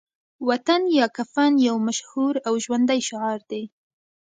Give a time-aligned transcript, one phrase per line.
[0.49, 3.63] وطن یا کفن يو مشهور او ژوندی شعار دی